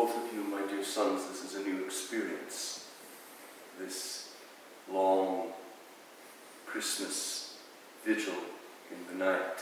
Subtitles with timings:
[0.00, 2.88] both of you, my dear sons, this is a new experience.
[3.78, 4.32] This
[4.90, 5.48] long
[6.64, 7.58] Christmas
[8.02, 8.32] vigil
[8.90, 9.58] in the night.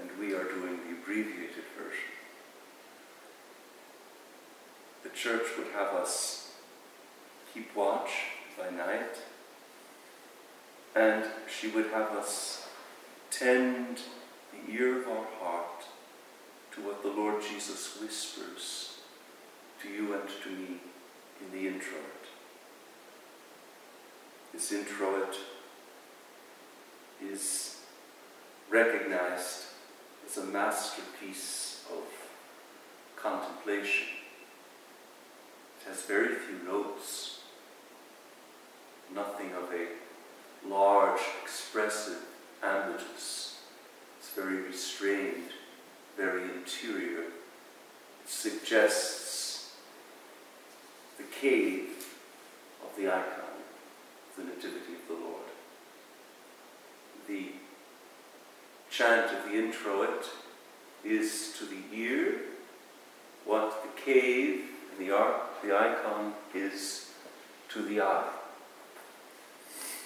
[0.00, 2.14] And we are doing the abbreviated version.
[5.02, 6.52] The church would have us
[7.52, 8.10] keep watch
[8.58, 9.18] by night,
[10.96, 12.66] and she would have us
[13.30, 14.00] tend
[14.50, 15.84] the ear of our heart
[16.74, 18.93] to what the Lord Jesus whispers
[19.84, 20.78] to you and to me
[21.40, 22.00] in the introit.
[24.52, 25.36] This introit
[27.22, 27.80] is
[28.70, 29.64] recognized
[30.26, 32.02] as a masterpiece of
[33.16, 34.06] contemplation.
[35.80, 37.40] It has very few notes,
[39.14, 42.22] nothing of a large, expressive
[42.62, 43.56] ambitus.
[44.18, 45.50] It's very restrained,
[46.16, 47.20] very interior.
[47.20, 49.23] It suggests
[51.44, 52.06] cave
[52.82, 53.52] of the icon,
[54.38, 55.48] the Nativity of the Lord.
[57.28, 57.48] The
[58.90, 60.24] chant of the introit
[61.04, 62.36] is to the ear
[63.44, 67.10] what the cave and the, arc, the icon is
[67.68, 68.32] to the eye.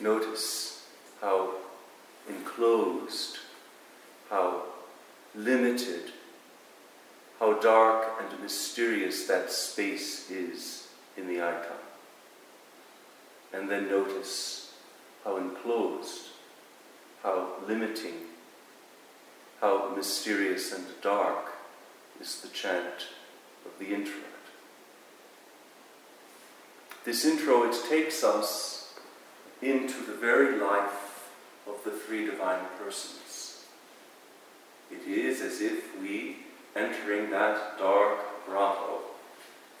[0.00, 0.86] Notice
[1.20, 1.50] how
[2.30, 3.36] enclosed,
[4.30, 4.62] how
[5.34, 6.12] limited,
[7.38, 10.85] how dark and mysterious that space is
[11.16, 11.78] in the icon.
[13.52, 14.74] And then notice
[15.24, 16.28] how enclosed,
[17.22, 18.14] how limiting,
[19.60, 21.52] how mysterious and dark
[22.20, 23.08] is the chant
[23.64, 24.24] of the introit.
[27.04, 28.94] This introit takes us
[29.62, 31.30] into the very life
[31.66, 33.64] of the three divine persons.
[34.90, 36.38] It is as if we,
[36.74, 39.00] entering that dark grotto,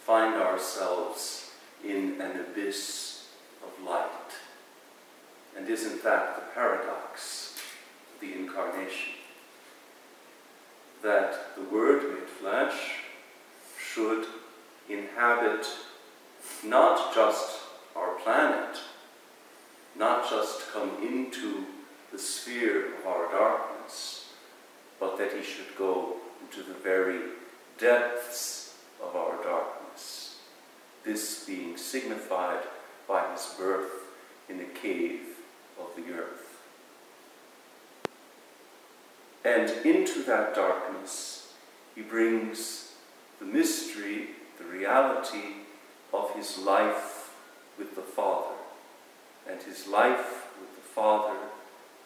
[0.06, 1.50] find ourselves
[1.84, 3.26] in an abyss
[3.64, 4.30] of light.
[5.56, 7.58] And isn't that the paradox
[8.14, 9.14] of the Incarnation?
[11.02, 13.00] That the Word made flesh
[13.80, 14.26] should
[14.88, 15.66] inhabit
[16.62, 17.58] not just
[17.96, 18.78] our planet,
[19.96, 21.64] not just come into
[22.12, 24.32] the sphere of our darkness,
[25.00, 27.18] but that he should go into the very
[27.76, 29.85] depths of our darkness.
[31.06, 32.64] This being signified
[33.06, 33.92] by his birth
[34.48, 35.20] in the cave
[35.78, 36.58] of the earth.
[39.44, 41.52] And into that darkness,
[41.94, 42.94] he brings
[43.38, 45.58] the mystery, the reality
[46.12, 47.32] of his life
[47.78, 48.56] with the Father.
[49.48, 51.38] And his life with the Father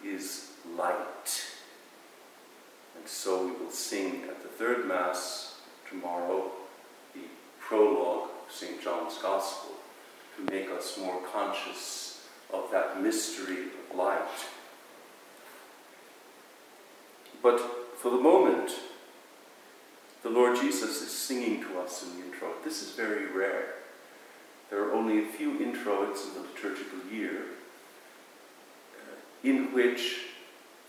[0.05, 1.47] is light.
[2.99, 5.55] And so we will sing at the third Mass
[5.89, 6.51] tomorrow
[7.15, 7.23] the
[7.59, 8.83] prologue St.
[8.83, 9.73] John's Gospel
[10.37, 13.59] to make us more conscious of that mystery
[13.91, 14.21] of light.
[17.43, 17.61] But
[17.97, 18.73] for the moment,
[20.23, 22.63] the Lord Jesus is singing to us in the introit.
[22.65, 23.75] This is very rare.
[24.69, 27.43] There are only a few introits in the liturgical year
[28.97, 30.27] uh, in which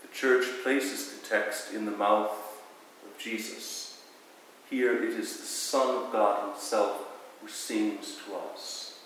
[0.02, 2.30] the church places the text in the mouth
[3.04, 4.02] of Jesus.
[4.68, 7.11] Here it is the Son of God Himself
[7.42, 9.00] who sings to us.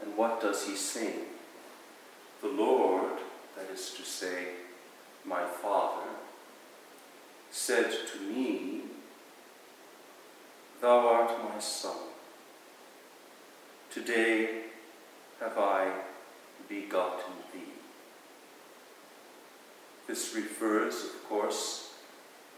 [0.00, 1.14] And what does He sing?
[2.40, 3.18] The Lord,
[3.56, 4.48] that is to say,
[5.24, 6.08] my Father,
[7.50, 8.82] said to me,
[10.80, 11.96] Thou art my Son.
[13.90, 14.62] Today
[15.38, 15.92] have I
[16.68, 17.60] begotten thee.
[20.08, 21.92] This refers, of course,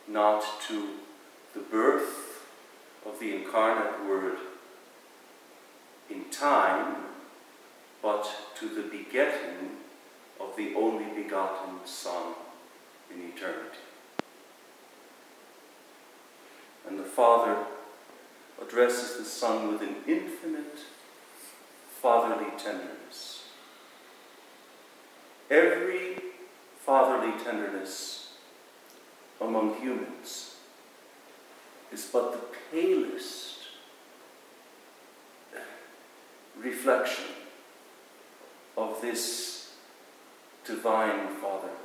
[0.08, 0.88] not to
[1.54, 2.46] the birth
[3.04, 4.38] of the incarnate Word
[6.10, 6.96] in time,
[8.02, 8.28] but
[8.58, 9.70] to the begetting
[10.40, 12.34] of the only begotten Son
[13.12, 13.78] in eternity.
[16.86, 17.64] And the Father
[18.60, 20.78] addresses the Son with an infinite
[22.00, 23.44] fatherly tenderness.
[25.50, 26.16] Every
[26.84, 28.34] fatherly tenderness
[29.40, 30.56] among humans
[31.92, 33.63] is but the palest
[36.64, 37.24] reflection
[38.76, 39.74] of this
[40.66, 41.78] divine fatherhood.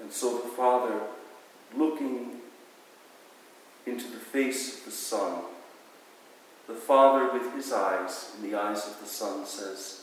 [0.00, 1.00] And so the Father,
[1.76, 2.40] looking
[3.86, 5.42] into the face of the Son,
[6.66, 10.02] the Father, with his eyes, in the eyes of the Son, says,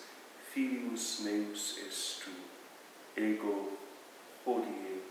[0.53, 3.67] Filius meus est tu, ego
[4.45, 5.01] hodie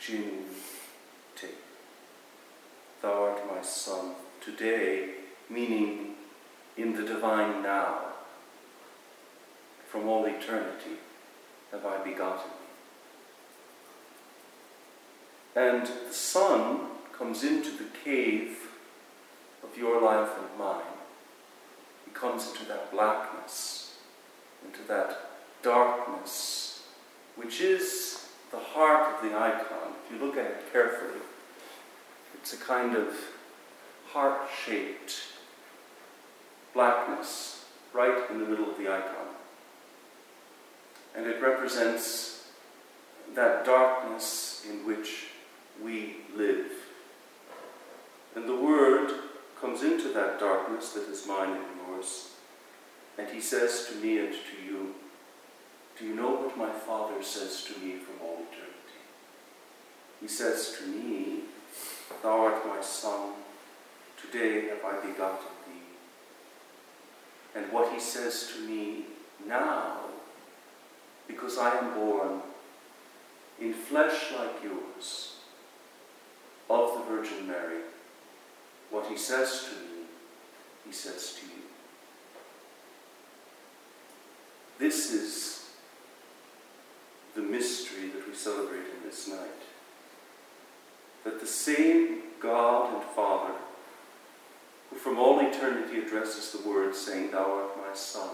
[0.00, 0.44] genui
[1.36, 1.48] te.
[3.02, 5.10] Thou art my Son, today,
[5.48, 6.13] meaning
[6.76, 7.98] in the divine now.
[9.88, 10.98] From all eternity
[11.70, 12.56] have I begotten thee.
[15.60, 18.58] And the Son comes into the cave
[19.62, 20.82] of your life and mine.
[22.04, 23.94] He comes into that blackness,
[24.64, 25.30] into that
[25.62, 26.82] darkness,
[27.36, 29.94] which is the heart of the icon.
[30.04, 31.20] If you look at it carefully,
[32.34, 33.14] it's a kind of
[34.08, 35.33] heart shaped
[36.74, 39.28] blackness right in the middle of the icon.
[41.16, 42.48] And it represents
[43.34, 45.28] that darkness in which
[45.82, 46.72] we live.
[48.34, 49.12] And the Word
[49.60, 52.30] comes into that darkness that is mine and yours,
[53.16, 54.94] and He says to me and to you,
[55.98, 58.74] Do you know what my Father says to me from all eternity?
[60.20, 61.40] He says to me,
[62.22, 63.32] Thou art my Son,
[64.20, 65.83] today have I begotten thee.
[67.54, 69.04] And what He says to me
[69.46, 69.98] now,
[71.26, 72.40] because I am born
[73.60, 75.34] in flesh like yours,
[76.68, 77.80] of the Virgin Mary,
[78.90, 80.04] what he says to me,
[80.86, 81.62] he says to you.
[84.78, 85.70] This is
[87.34, 89.38] the mystery that we celebrate in this night.
[91.24, 93.54] That the same God and Father,
[94.94, 98.30] who from all eternity addresses the word, saying, Thou art my Son,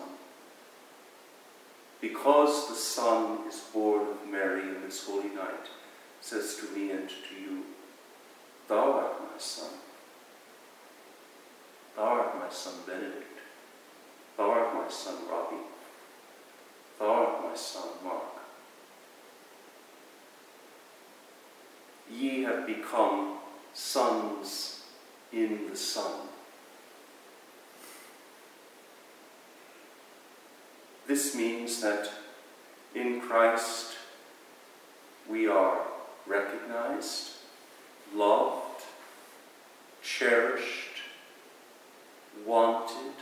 [2.01, 5.69] because the Son is born of Mary in this holy night,
[6.21, 7.63] says to me and to you,
[8.69, 9.71] Thou art my Son.
[11.97, 13.39] Thou art my son Benedict.
[14.37, 15.57] Thou art my son Robbie.
[16.99, 18.23] Thou art my son Mark.
[22.11, 23.39] Ye have become
[23.75, 24.85] sons
[25.33, 26.29] in the Son.
[31.11, 32.09] This means that
[32.95, 33.97] in Christ
[35.29, 35.81] we are
[36.25, 37.33] recognized,
[38.15, 38.85] loved,
[40.05, 41.03] cherished,
[42.47, 43.15] wanted,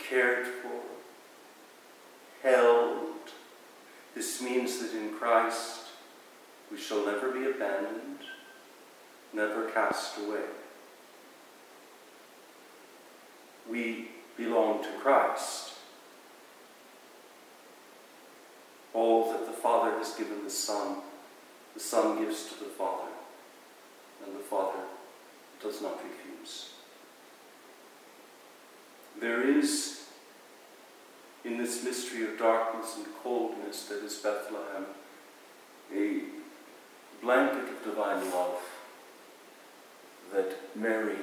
[0.00, 0.80] cared for,
[2.42, 3.30] held.
[4.16, 5.82] This means that in Christ
[6.72, 8.18] we shall never be abandoned,
[9.32, 10.48] never cast away.
[13.70, 15.68] We belong to Christ.
[18.94, 20.96] All that the Father has given the Son,
[21.74, 23.12] the Son gives to the Father,
[24.26, 24.80] and the Father
[25.62, 26.70] does not refuse.
[29.20, 30.06] There is,
[31.44, 34.86] in this mystery of darkness and coldness that is Bethlehem,
[35.94, 36.22] a
[37.22, 38.58] blanket of divine love
[40.32, 41.18] that Mary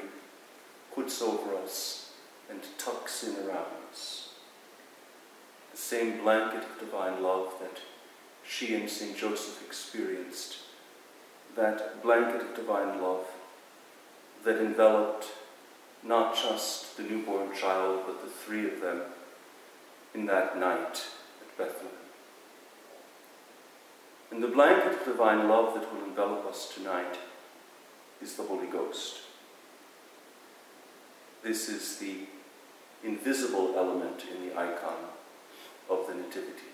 [0.96, 2.14] puts over us
[2.50, 4.30] and tucks in around us.
[5.72, 7.80] The same blanket of divine love that
[8.50, 9.16] she and St.
[9.16, 10.58] Joseph experienced,
[11.56, 13.26] that blanket of divine love
[14.44, 15.28] that enveloped
[16.04, 19.02] not just the newborn child, but the three of them
[20.16, 21.06] in that night
[21.42, 21.96] at Bethlehem.
[24.32, 27.20] And the blanket of divine love that will envelop us tonight
[28.20, 29.20] is the Holy Ghost.
[31.44, 32.16] This is the
[33.04, 34.96] invisible element in the icon
[35.90, 36.70] of the Nativity.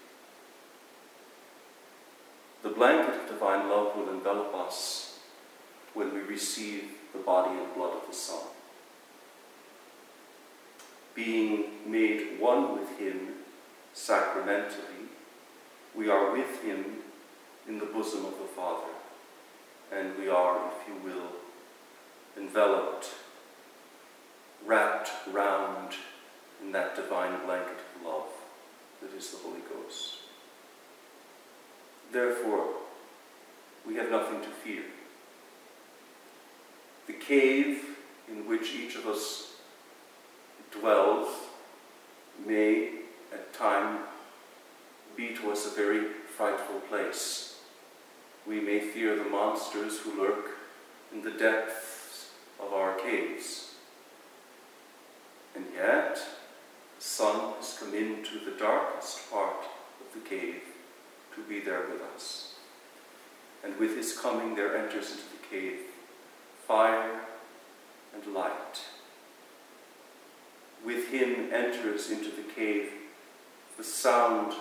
[2.66, 5.20] The blanket of divine love will envelop us
[5.94, 8.42] when we receive the body and blood of the Son
[11.14, 13.36] being made one with Him
[13.94, 15.10] sacramentally,
[15.96, 16.86] we are with Him
[17.68, 18.92] in the bosom of the Father,
[19.92, 21.30] and we are, if you will,
[22.36, 23.12] enveloped,
[24.66, 25.94] wrapped round
[26.64, 28.30] in that divine blanket of love
[29.04, 30.25] that is the Holy Ghost.
[32.12, 32.68] Therefore,
[33.86, 34.84] we have nothing to fear.
[37.08, 37.84] The cave
[38.28, 39.54] in which each of us
[40.72, 41.30] dwells
[42.46, 42.90] may
[43.34, 44.00] at time
[45.16, 47.60] be to us a very frightful place.
[48.48, 50.52] We may fear the monsters who lurk
[51.14, 53.76] in the depths of our caves.
[55.56, 59.64] And yet, the Son has come into the darkest part
[60.02, 60.62] of the cave
[61.36, 62.56] to be there with us.
[63.64, 65.80] And with his coming, there enters into the cave
[66.68, 67.22] fire
[68.14, 68.82] and light
[70.86, 72.92] with him enters into the cave
[73.78, 74.54] the sound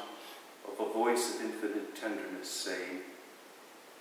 [0.67, 3.01] of a voice of infinite tenderness saying,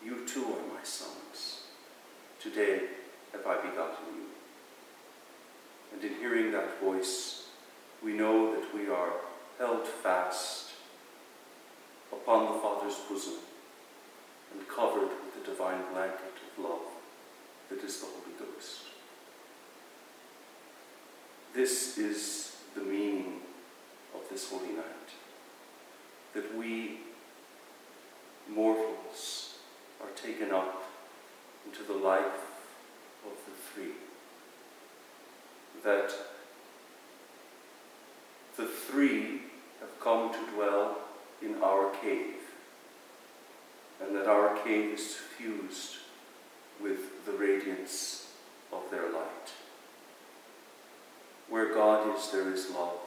[0.03, 1.63] You too are my sons.
[2.41, 2.83] Today
[3.33, 4.25] have I begotten you.
[5.93, 7.47] And in hearing that voice,
[8.03, 9.11] we know that we are
[9.59, 10.62] held fast
[12.23, 13.33] upon the Father's bosom
[14.53, 16.79] and covered with the divine blanket of love
[17.69, 18.83] that is the Holy Ghost.
[21.53, 23.41] This is the meaning
[24.15, 25.09] of this holy night.
[26.33, 26.99] That we
[28.49, 29.55] mortals
[30.01, 30.83] are taken up
[31.65, 32.23] into the life
[33.25, 33.93] of the three.
[35.83, 36.13] That
[38.55, 39.41] the three
[39.81, 40.97] have come to dwell
[41.43, 42.35] in our cave,
[44.01, 45.97] and that our cave is suffused
[46.81, 48.31] with the radiance
[48.71, 49.51] of their light.
[51.49, 52.99] Where God is, there is love,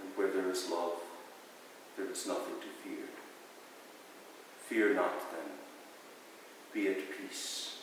[0.00, 0.92] and where there is love,
[1.96, 3.06] there is nothing to fear.
[4.68, 5.50] Fear not then,
[6.72, 7.78] be at peace,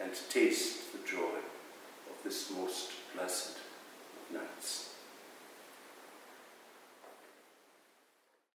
[0.00, 4.91] and taste the joy of this most blessed of nights.